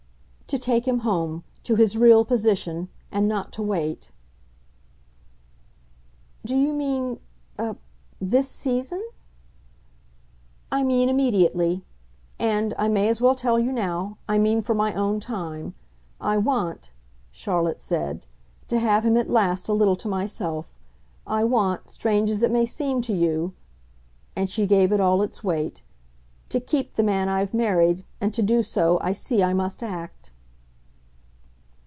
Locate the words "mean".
6.73-7.21, 10.83-11.07, 14.37-14.61